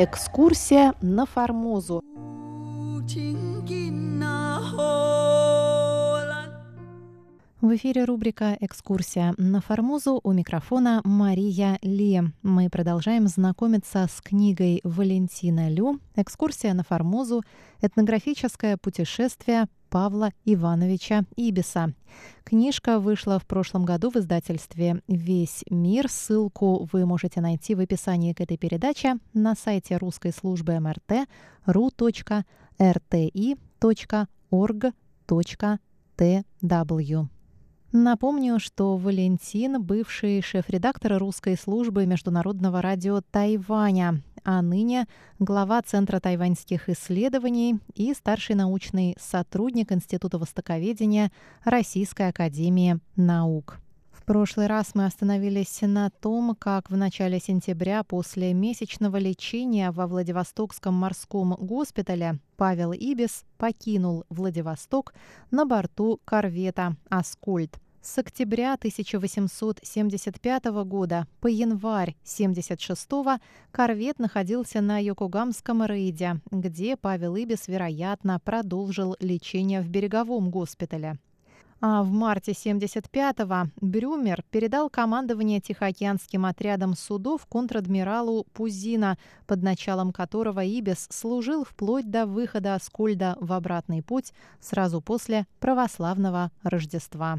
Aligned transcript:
Экскурсия 0.00 0.94
на 1.02 1.26
Формозу. 1.26 2.04
В 7.60 7.74
эфире 7.74 8.04
рубрика 8.04 8.56
«Экскурсия 8.60 9.34
на 9.38 9.60
Формозу» 9.60 10.20
у 10.22 10.30
микрофона 10.30 11.00
Мария 11.02 11.80
Ли. 11.82 12.22
Мы 12.44 12.70
продолжаем 12.70 13.26
знакомиться 13.26 14.06
с 14.08 14.20
книгой 14.20 14.80
Валентина 14.84 15.68
Лю 15.68 15.98
«Экскурсия 16.14 16.74
на 16.74 16.84
Формозу. 16.84 17.42
Этнографическое 17.80 18.76
путешествие 18.76 19.66
Павла 19.90 20.32
Ивановича 20.44 21.24
Ибиса». 21.36 21.92
Книжка 22.44 22.98
вышла 22.98 23.38
в 23.38 23.46
прошлом 23.46 23.84
году 23.84 24.10
в 24.10 24.16
издательстве 24.16 25.02
«Весь 25.08 25.64
мир». 25.70 26.08
Ссылку 26.08 26.88
вы 26.92 27.06
можете 27.06 27.40
найти 27.40 27.74
в 27.74 27.80
описании 27.80 28.32
к 28.32 28.40
этой 28.40 28.56
передаче 28.56 29.16
на 29.34 29.54
сайте 29.54 29.96
русской 29.96 30.32
службы 30.32 30.80
МРТ 30.80 31.28
ru.rti.org.tw. 31.66 32.08
Напомню, 37.92 38.58
что 38.58 38.98
Валентин– 38.98 39.82
бывший 39.82 40.42
шеф-редактор 40.42 41.16
русской 41.18 41.56
службы 41.56 42.04
Международного 42.04 42.82
радио 42.82 43.22
Тайваня, 43.30 44.22
а 44.50 44.62
ныне 44.62 45.06
глава 45.38 45.82
Центра 45.82 46.20
тайваньских 46.20 46.88
исследований 46.88 47.80
и 47.94 48.14
старший 48.14 48.56
научный 48.56 49.14
сотрудник 49.20 49.92
Института 49.92 50.38
востоковедения 50.38 51.30
Российской 51.64 52.28
академии 52.28 52.98
наук. 53.14 53.76
В 54.10 54.24
прошлый 54.24 54.66
раз 54.66 54.94
мы 54.94 55.04
остановились 55.04 55.82
на 55.82 56.08
том, 56.08 56.56
как 56.58 56.90
в 56.90 56.96
начале 56.96 57.40
сентября 57.40 58.02
после 58.04 58.54
месячного 58.54 59.18
лечения 59.18 59.90
во 59.90 60.06
Владивостокском 60.06 60.94
морском 60.94 61.54
госпитале 61.60 62.38
Павел 62.56 62.92
Ибис 62.94 63.44
покинул 63.58 64.24
Владивосток 64.30 65.12
на 65.50 65.66
борту 65.66 66.22
корвета 66.24 66.96
«Аскольд». 67.10 67.78
С 68.00 68.16
октября 68.16 68.74
1875 68.74 70.64
года 70.84 71.26
по 71.40 71.48
январь 71.48 72.14
1976 72.22 73.42
корвет 73.72 74.20
находился 74.20 74.80
на 74.80 75.02
Йокогамском 75.02 75.84
рейде, 75.84 76.40
где 76.50 76.96
Павел 76.96 77.34
Ибис, 77.34 77.66
вероятно, 77.66 78.38
продолжил 78.38 79.16
лечение 79.18 79.80
в 79.80 79.88
береговом 79.88 80.50
госпитале. 80.50 81.18
А 81.80 82.02
в 82.02 82.10
марте 82.10 82.52
75-го 82.52 83.70
Брюмер 83.80 84.44
передал 84.50 84.90
командование 84.90 85.60
Тихоокеанским 85.60 86.46
отрядом 86.46 86.96
судов 86.96 87.46
контр-адмиралу 87.46 88.46
Пузина, 88.52 89.18
под 89.46 89.62
началом 89.62 90.12
которого 90.12 90.64
Ибис 90.64 91.06
служил 91.10 91.64
вплоть 91.64 92.10
до 92.10 92.26
выхода 92.26 92.74
Аскольда 92.74 93.36
в 93.40 93.52
обратный 93.52 94.02
путь 94.02 94.32
сразу 94.60 95.00
после 95.00 95.46
православного 95.60 96.50
Рождества. 96.62 97.38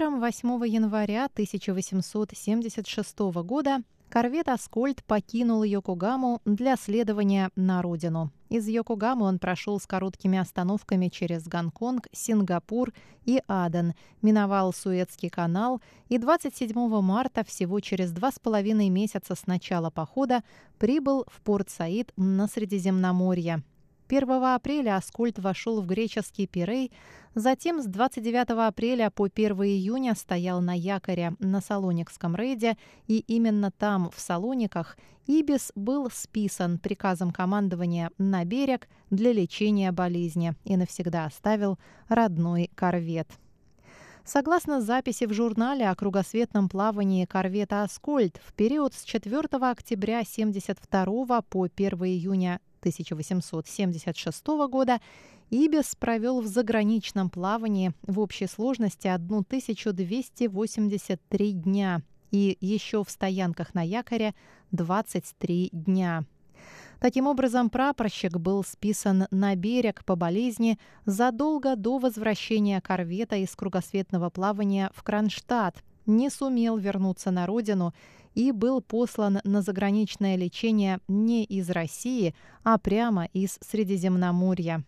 Утром 0.00 0.18
8 0.18 0.66
января 0.66 1.26
1876 1.26 3.18
года 3.44 3.82
корвет 4.08 4.48
«Аскольд» 4.48 5.04
покинул 5.04 5.62
Йокогаму 5.62 6.40
для 6.46 6.76
следования 6.76 7.50
на 7.54 7.82
родину. 7.82 8.32
Из 8.48 8.66
Йокогамы 8.66 9.26
он 9.26 9.38
прошел 9.38 9.78
с 9.78 9.86
короткими 9.86 10.38
остановками 10.38 11.08
через 11.08 11.46
Гонконг, 11.46 12.08
Сингапур 12.12 12.94
и 13.26 13.42
Аден, 13.46 13.92
миновал 14.22 14.72
Суэцкий 14.72 15.28
канал 15.28 15.82
и 16.08 16.16
27 16.16 16.72
марта, 17.02 17.44
всего 17.44 17.80
через 17.80 18.10
два 18.10 18.32
с 18.32 18.38
половиной 18.38 18.88
месяца 18.88 19.34
с 19.34 19.46
начала 19.46 19.90
похода, 19.90 20.42
прибыл 20.78 21.26
в 21.30 21.42
Порт-Саид 21.42 22.10
на 22.16 22.48
Средиземноморье. 22.48 23.62
1 24.10 24.28
апреля 24.42 24.96
Аскольд 24.96 25.38
вошел 25.38 25.80
в 25.80 25.86
греческий 25.86 26.48
Пирей, 26.48 26.90
затем 27.36 27.80
с 27.80 27.86
29 27.86 28.50
апреля 28.66 29.10
по 29.10 29.28
1 29.32 29.52
июня 29.62 30.16
стоял 30.16 30.60
на 30.60 30.76
якоре 30.76 31.34
на 31.38 31.60
Салоникском 31.60 32.34
рейде, 32.34 32.76
и 33.06 33.18
именно 33.28 33.70
там, 33.70 34.10
в 34.10 34.18
Салониках, 34.18 34.98
Ибис 35.28 35.70
был 35.76 36.10
списан 36.10 36.78
приказом 36.78 37.30
командования 37.30 38.10
на 38.18 38.44
берег 38.44 38.88
для 39.10 39.32
лечения 39.32 39.92
болезни 39.92 40.54
и 40.64 40.76
навсегда 40.76 41.26
оставил 41.26 41.78
родной 42.08 42.68
корвет. 42.74 43.28
Согласно 44.24 44.80
записи 44.80 45.24
в 45.24 45.32
журнале 45.32 45.88
о 45.88 45.94
кругосветном 45.94 46.68
плавании 46.68 47.26
корвета 47.26 47.84
«Аскольд», 47.84 48.40
в 48.44 48.52
период 48.54 48.92
с 48.92 49.04
4 49.04 49.38
октября 49.38 50.20
1972 50.20 51.42
по 51.42 51.64
1 51.64 52.04
июня 52.04 52.60
1876 52.80 54.46
года 54.68 55.00
Ибис 55.50 55.94
провел 55.96 56.40
в 56.40 56.46
заграничном 56.46 57.30
плавании 57.30 57.92
в 58.02 58.20
общей 58.20 58.46
сложности 58.46 59.08
1283 59.08 61.52
дня 61.52 62.02
и 62.30 62.56
еще 62.60 63.02
в 63.04 63.10
стоянках 63.10 63.74
на 63.74 63.82
якоре 63.82 64.34
23 64.72 65.70
дня. 65.72 66.24
Таким 67.00 67.26
образом, 67.26 67.70
прапорщик 67.70 68.36
был 68.36 68.62
списан 68.62 69.26
на 69.30 69.56
берег 69.56 70.04
по 70.04 70.16
болезни 70.16 70.78
задолго 71.06 71.74
до 71.74 71.98
возвращения 71.98 72.78
корвета 72.80 73.36
из 73.36 73.56
кругосветного 73.56 74.28
плавания 74.28 74.90
в 74.94 75.02
Кронштадт, 75.02 75.82
не 76.04 76.28
сумел 76.28 76.76
вернуться 76.76 77.30
на 77.30 77.46
родину 77.46 77.94
и 78.34 78.52
был 78.52 78.80
послан 78.80 79.40
на 79.44 79.62
заграничное 79.62 80.36
лечение 80.36 81.00
не 81.08 81.44
из 81.44 81.70
России, 81.70 82.34
а 82.64 82.78
прямо 82.78 83.26
из 83.32 83.58
Средиземноморья. 83.60 84.84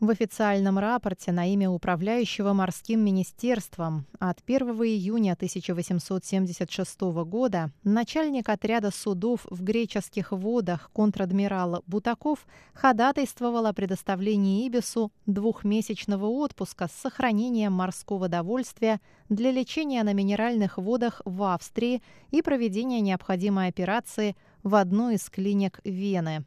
В 0.00 0.10
официальном 0.10 0.80
рапорте 0.80 1.30
на 1.30 1.50
имя 1.52 1.70
управляющего 1.70 2.52
морским 2.52 3.00
министерством 3.00 4.06
от 4.18 4.40
1 4.44 4.68
июня 4.82 5.32
1876 5.34 7.00
года 7.24 7.70
начальник 7.84 8.48
отряда 8.48 8.90
судов 8.90 9.46
в 9.48 9.62
греческих 9.62 10.32
водах 10.32 10.90
контр-адмирал 10.92 11.84
Бутаков 11.86 12.44
ходатайствовал 12.74 13.66
о 13.66 13.72
предоставлении 13.72 14.66
Ибису 14.66 15.12
двухмесячного 15.26 16.26
отпуска 16.26 16.88
с 16.88 16.92
сохранением 17.00 17.72
морского 17.72 18.28
довольствия 18.28 19.00
для 19.28 19.52
лечения 19.52 20.02
на 20.02 20.12
минеральных 20.12 20.76
водах 20.76 21.22
в 21.24 21.54
Австрии 21.54 22.02
и 22.32 22.42
проведения 22.42 23.00
необходимой 23.00 23.68
операции 23.68 24.34
в 24.64 24.74
одной 24.74 25.14
из 25.14 25.30
клиник 25.30 25.80
Вены. 25.84 26.44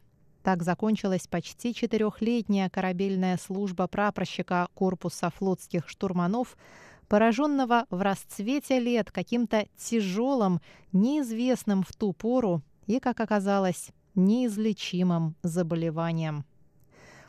Так 0.48 0.62
закончилась 0.62 1.26
почти 1.26 1.74
четырехлетняя 1.74 2.70
корабельная 2.70 3.36
служба 3.36 3.86
прапорщика 3.86 4.68
корпуса 4.72 5.28
флотских 5.28 5.90
штурманов, 5.90 6.56
пораженного 7.06 7.84
в 7.90 8.00
расцвете 8.00 8.80
лет 8.80 9.12
каким-то 9.12 9.66
тяжелым, 9.76 10.62
неизвестным 10.90 11.82
в 11.82 11.94
ту 11.94 12.14
пору 12.14 12.62
и, 12.86 12.98
как 12.98 13.20
оказалось, 13.20 13.90
неизлечимым 14.14 15.36
заболеванием. 15.42 16.46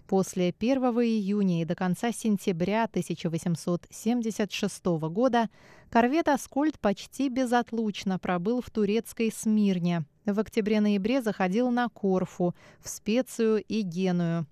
После 0.08 0.56
1 0.58 0.82
июня 0.82 1.62
и 1.62 1.66
до 1.66 1.76
конца 1.76 2.14
сентября 2.14 2.86
1876 2.86 4.86
года 5.10 5.50
корвет 5.90 6.30
«Аскольд» 6.30 6.80
почти 6.80 7.28
безотлучно 7.28 8.18
пробыл 8.18 8.62
в 8.62 8.70
турецкой 8.70 9.30
Смирне– 9.30 10.06
в 10.34 10.40
октябре-ноябре 10.40 11.22
заходил 11.22 11.72
на 11.72 11.90
Корфу, 11.90 12.56
в 12.80 12.90
Специю 12.90 13.64
и 13.64 13.82
Геную. 13.82 14.46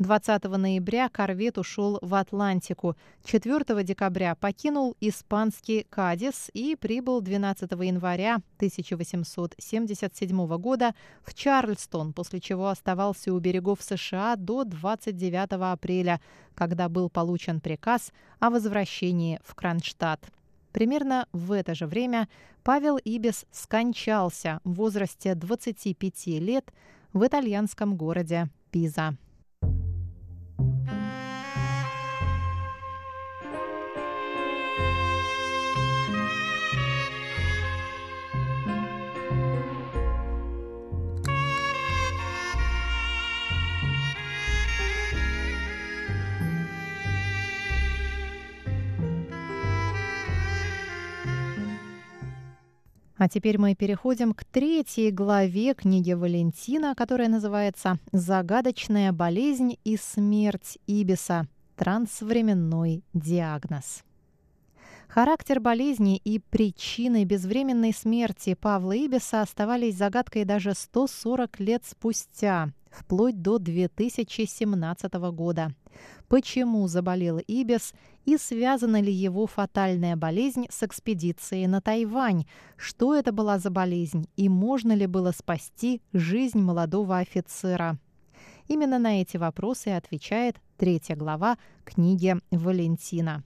20 0.00 0.42
ноября 0.44 1.08
корвет 1.10 1.58
ушел 1.58 1.98
в 2.00 2.14
Атлантику. 2.14 2.96
4 3.24 3.84
декабря 3.84 4.34
покинул 4.34 4.96
испанский 4.98 5.86
Кадис 5.90 6.50
и 6.54 6.74
прибыл 6.74 7.20
12 7.20 7.70
января 7.72 8.36
1877 8.56 10.56
года 10.56 10.94
в 11.22 11.34
Чарльстон, 11.34 12.14
после 12.14 12.40
чего 12.40 12.68
оставался 12.68 13.34
у 13.34 13.38
берегов 13.40 13.82
США 13.82 14.36
до 14.36 14.64
29 14.64 15.52
апреля, 15.70 16.22
когда 16.54 16.88
был 16.88 17.10
получен 17.10 17.60
приказ 17.60 18.10
о 18.38 18.48
возвращении 18.48 19.38
в 19.44 19.54
Кронштадт. 19.54 20.30
Примерно 20.72 21.26
в 21.32 21.52
это 21.52 21.74
же 21.74 21.86
время 21.86 22.28
Павел 22.62 22.96
Ибис 22.98 23.46
скончался 23.50 24.60
в 24.64 24.74
возрасте 24.74 25.34
25 25.34 26.26
лет 26.38 26.72
в 27.12 27.26
итальянском 27.26 27.96
городе 27.96 28.48
Пиза. 28.70 29.16
А 53.20 53.28
теперь 53.28 53.58
мы 53.58 53.74
переходим 53.74 54.32
к 54.32 54.46
третьей 54.46 55.10
главе 55.10 55.74
книги 55.74 56.14
Валентина, 56.14 56.94
которая 56.94 57.28
называется 57.28 57.98
«Загадочная 58.12 59.12
болезнь 59.12 59.76
и 59.84 59.98
смерть 59.98 60.78
Ибиса. 60.86 61.46
Трансвременной 61.76 63.04
диагноз». 63.12 64.04
Характер 65.06 65.60
болезни 65.60 66.16
и 66.16 66.38
причины 66.38 67.24
безвременной 67.24 67.92
смерти 67.92 68.54
Павла 68.54 68.92
Ибиса 68.92 69.42
оставались 69.42 69.96
загадкой 69.96 70.46
даже 70.46 70.72
140 70.72 71.60
лет 71.60 71.84
спустя, 71.84 72.70
вплоть 72.90 73.40
до 73.40 73.58
2017 73.58 75.12
года. 75.32 75.72
Почему 76.28 76.86
заболел 76.86 77.38
Ибис 77.38 77.94
и 78.24 78.36
связана 78.36 79.00
ли 79.00 79.12
его 79.12 79.46
фатальная 79.46 80.16
болезнь 80.16 80.66
с 80.70 80.82
экспедицией 80.82 81.66
на 81.66 81.80
Тайвань? 81.80 82.46
Что 82.76 83.14
это 83.14 83.32
была 83.32 83.58
за 83.58 83.70
болезнь 83.70 84.28
и 84.36 84.48
можно 84.48 84.92
ли 84.92 85.06
было 85.06 85.32
спасти 85.32 86.02
жизнь 86.12 86.60
молодого 86.60 87.18
офицера? 87.18 87.98
Именно 88.68 88.98
на 88.98 89.20
эти 89.20 89.36
вопросы 89.36 89.88
отвечает 89.88 90.56
третья 90.76 91.16
глава 91.16 91.58
книги 91.84 92.36
Валентина. 92.50 93.42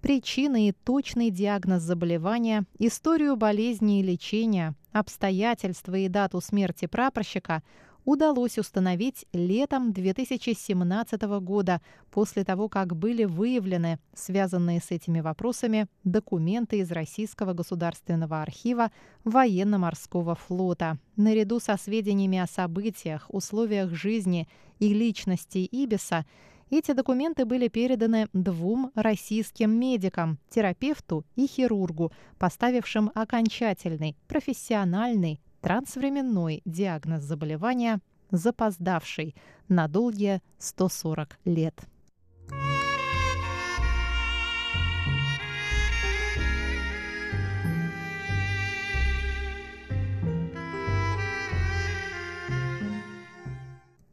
Причины 0.00 0.68
и 0.68 0.72
точный 0.72 1.30
диагноз 1.30 1.82
заболевания, 1.82 2.64
историю 2.78 3.36
болезни 3.36 4.00
и 4.00 4.02
лечения, 4.02 4.74
обстоятельства 4.92 5.94
и 5.94 6.08
дату 6.08 6.40
смерти 6.40 6.86
прапорщика 6.86 7.62
удалось 8.06 8.56
установить 8.56 9.26
летом 9.34 9.92
2017 9.92 11.20
года, 11.40 11.82
после 12.10 12.44
того, 12.44 12.70
как 12.70 12.96
были 12.96 13.24
выявлены 13.24 13.98
связанные 14.14 14.80
с 14.80 14.90
этими 14.90 15.20
вопросами 15.20 15.88
документы 16.04 16.78
из 16.78 16.90
Российского 16.92 17.52
государственного 17.52 18.40
архива 18.40 18.90
военно-морского 19.24 20.36
флота. 20.36 20.98
Наряду 21.16 21.60
со 21.60 21.76
сведениями 21.76 22.38
о 22.38 22.46
событиях, 22.46 23.26
условиях 23.28 23.92
жизни 23.92 24.48
и 24.78 24.94
личности 24.94 25.58
Ибиса, 25.58 26.24
эти 26.70 26.92
документы 26.92 27.44
были 27.44 27.68
переданы 27.68 28.28
двум 28.32 28.90
российским 28.94 29.70
медикам, 29.70 30.38
терапевту 30.48 31.24
и 31.36 31.46
хирургу, 31.46 32.12
поставившим 32.38 33.10
окончательный, 33.14 34.16
профессиональный 34.26 35.40
трансвременной 35.66 36.62
диагноз 36.64 37.24
заболевания, 37.24 37.98
запоздавший 38.30 39.34
на 39.66 39.88
долгие 39.88 40.40
140 40.58 41.40
лет. 41.44 41.74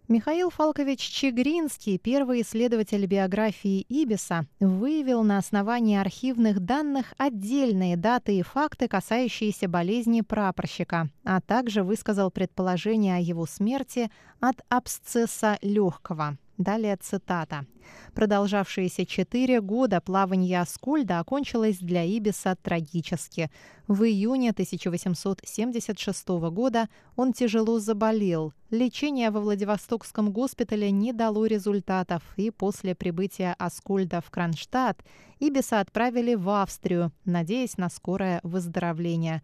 Михаил 0.10 0.50
Фалкович 0.50 1.00
Чегринский, 1.00 1.98
первый 1.98 2.42
исследователь 2.42 3.06
биографии 3.06 3.86
Ибиса, 3.88 4.46
выявил 4.60 5.24
на 5.24 5.38
основании 5.38 5.98
архивных 5.98 6.60
данных 6.60 7.14
отдельные 7.18 7.96
даты 7.96 8.38
и 8.38 8.42
факты, 8.42 8.90
касающиеся 8.90 9.70
болезни 9.70 10.20
прапорщика, 10.20 11.10
а 11.24 11.40
также 11.40 11.84
высказал 11.84 12.32
предположение 12.32 13.16
о 13.16 13.22
его 13.22 13.46
смерти 13.46 14.12
от 14.42 14.58
абсцесса 14.68 15.58
легкого. 15.62 16.38
Далее 16.58 16.96
цитата. 16.98 17.66
Продолжавшиеся 18.14 19.08
четыре 19.08 19.60
года 19.60 20.00
плавания 20.02 20.62
Аскольда 20.62 21.20
окончилось 21.20 21.80
для 21.80 22.04
Ибиса 22.04 22.56
трагически. 22.62 23.50
В 23.88 24.04
июне 24.04 24.52
1876 24.52 26.28
года 26.52 26.90
он 27.16 27.34
тяжело 27.34 27.80
заболел. 27.80 28.54
Лечение 28.70 29.32
во 29.32 29.42
Владивостокском 29.42 30.32
госпитале 30.32 30.92
не 30.92 31.12
дало 31.12 31.48
результатов, 31.48 32.22
и 32.38 32.52
после 32.52 32.94
прибытия 32.94 33.56
Аскольда 33.58 34.22
в 34.22 34.30
Кронштадт 34.30 35.04
Ибиса 35.40 35.80
отправили 35.80 36.36
в 36.36 36.50
Австрию, 36.50 37.12
надеясь 37.26 37.78
на 37.78 37.90
скорое 37.90 38.40
выздоровление. 38.44 39.42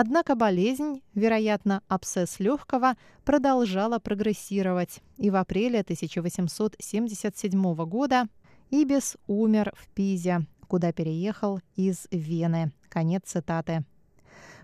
Однако 0.00 0.36
болезнь, 0.36 1.02
вероятно, 1.16 1.82
абсцесс 1.88 2.38
легкого, 2.38 2.94
продолжала 3.24 3.98
прогрессировать, 3.98 5.00
и 5.16 5.28
в 5.28 5.34
апреле 5.34 5.80
1877 5.80 7.74
года 7.84 8.28
Ибис 8.70 9.16
умер 9.26 9.72
в 9.76 9.88
Пизе, 9.88 10.46
куда 10.68 10.92
переехал 10.92 11.58
из 11.74 12.06
Вены. 12.12 12.70
Конец 12.88 13.22
цитаты. 13.24 13.84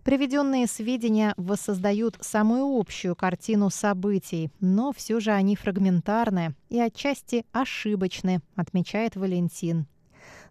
Приведенные 0.05 0.69
сведения 0.69 1.35
воссоздают 1.37 2.17
самую 2.21 2.79
общую 2.79 3.17
картину 3.17 3.71
событий, 3.71 4.53
но 4.61 4.93
все 4.93 5.19
же 5.19 5.33
они 5.33 5.57
фрагментарны 5.57 6.55
и 6.69 6.79
отчасти 6.79 7.45
ошибочны, 7.51 8.41
отмечает 8.55 9.17
Валентин. 9.17 9.89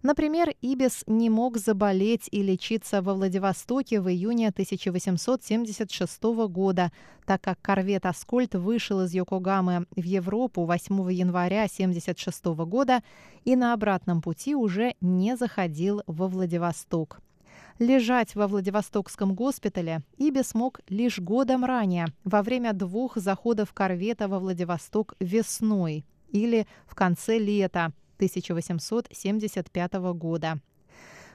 Например, 0.04 0.54
Ибис 0.62 1.06
не 1.08 1.30
мог 1.30 1.58
заболеть 1.58 2.28
и 2.30 2.44
лечиться 2.44 3.02
во 3.02 3.14
Владивостоке 3.14 4.02
в 4.02 4.10
июне 4.10 4.50
1876 4.50 6.24
года, 6.50 6.92
так 7.26 7.40
как 7.40 7.62
корвет 7.62 8.06
«Аскольд» 8.06 8.54
вышел 8.54 9.00
из 9.04 9.14
Йокогамы 9.14 9.86
в 9.96 10.04
Европу 10.04 10.66
8 10.66 11.10
января 11.10 11.64
1976 11.64 12.46
года 12.68 13.02
и 13.46 13.56
на 13.56 13.72
обратном 13.72 14.22
пути 14.22 14.56
уже 14.56 14.96
не 15.00 15.38
заходил 15.38 16.04
во 16.06 16.28
Владивосток. 16.28 17.22
Лежать 17.80 18.36
во 18.36 18.48
Владивостокском 18.50 19.34
госпитале 19.34 20.01
Ибис 20.18 20.54
мог 20.54 20.82
лишь 20.89 21.20
годом 21.20 21.63
ранее, 21.63 22.08
во 22.25 22.42
время 22.42 22.74
двух 22.74 23.16
заходов 23.16 23.72
корвета 23.72 24.27
во 24.27 24.39
Владивосток 24.39 25.16
весной 25.22 26.06
или 26.30 26.68
в 26.88 26.94
конце 26.94 27.38
лета 27.39 27.94
1875 28.25 29.94
года. 30.13 30.60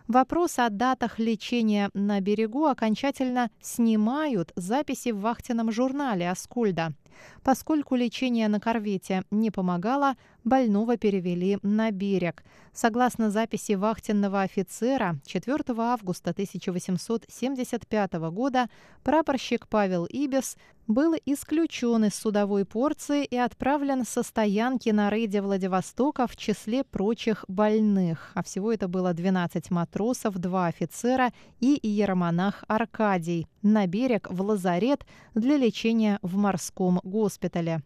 Вопрос 0.09 0.59
о 0.59 0.71
датах 0.71 1.19
лечения 1.19 1.91
на 1.93 2.21
берегу 2.21 2.65
окончательно 2.65 3.51
снимают 3.61 4.53
записи 4.57 5.11
в 5.11 5.21
вахтенном 5.21 5.71
журнале 5.71 6.31
Аскольда. 6.31 6.95
Поскольку 7.43 7.95
лечение 7.95 8.49
на 8.49 8.61
корвете 8.61 9.23
не 9.31 9.51
помогало, 9.51 10.17
больного 10.45 10.97
перевели 10.97 11.59
на 11.63 11.91
берег. 11.91 12.45
Согласно 12.73 13.31
записи 13.31 13.73
вахтенного 13.73 14.43
офицера, 14.43 15.19
4 15.27 15.59
августа 15.79 16.31
1875 16.31 18.13
года 18.31 18.69
прапорщик 19.03 19.67
Павел 19.69 20.07
Ибис 20.07 20.57
был 20.87 21.15
исключен 21.27 22.07
из 22.07 22.15
судовой 22.15 22.65
порции 22.65 23.25
и 23.25 23.37
отправлен 23.37 24.07
со 24.07 24.23
стоянки 24.23 24.89
на 24.89 25.11
рейде 25.11 25.43
Владивостока 25.43 26.27
в 26.27 26.37
числе 26.37 26.83
прочих 26.83 27.45
больных. 27.47 28.31
А 28.35 28.43
всего 28.43 28.73
это 28.73 28.89
было 28.89 29.13
12 29.13 29.71
матросов, 29.71 30.37
2 30.37 30.67
офицера 30.67 31.31
и 31.61 31.79
иеромонах 31.83 32.65
Аркадий 32.69 33.47
на 33.63 33.87
берег 33.87 34.29
в 34.31 34.41
лазарет 34.41 35.05
для 35.35 35.57
лечения 35.59 36.19
в 36.23 36.37
морском 36.37 37.01
госпитале. 37.09 37.83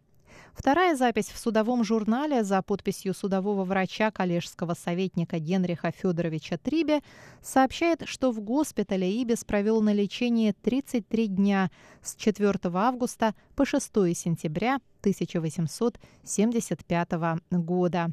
Вторая 0.54 0.96
запись 0.96 1.30
в 1.30 1.38
судовом 1.38 1.82
журнале 1.82 2.44
за 2.44 2.60
подписью 2.62 3.14
судового 3.14 3.64
врача 3.64 4.10
коллежского 4.10 4.74
советника 4.74 5.38
Генриха 5.38 5.90
Федоровича 5.90 6.58
Трибе 6.58 7.00
сообщает, 7.40 8.06
что 8.06 8.32
в 8.32 8.40
госпитале 8.40 9.10
Ибис 9.22 9.44
провел 9.44 9.80
на 9.80 9.94
лечении 9.94 10.52
33 10.52 11.28
дня 11.28 11.70
с 12.02 12.16
4 12.16 12.52
августа 12.74 13.34
по 13.56 13.64
6 13.64 13.86
сентября 14.14 14.76
1875 15.00 17.12
года. 17.50 18.12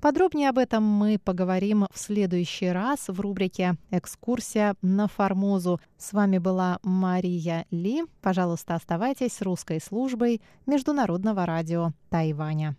Подробнее 0.00 0.48
об 0.48 0.56
этом 0.56 0.82
мы 0.82 1.18
поговорим 1.22 1.86
в 1.92 1.98
следующий 1.98 2.68
раз 2.68 3.08
в 3.08 3.20
рубрике 3.20 3.74
«Экскурсия 3.90 4.74
на 4.80 5.08
Формозу». 5.08 5.78
С 5.98 6.14
вами 6.14 6.38
была 6.38 6.78
Мария 6.82 7.66
Ли. 7.70 8.04
Пожалуйста, 8.22 8.76
оставайтесь 8.76 9.34
с 9.34 9.42
русской 9.42 9.78
службой 9.78 10.40
Международного 10.64 11.44
радио 11.44 11.90
Тайваня. 12.08 12.76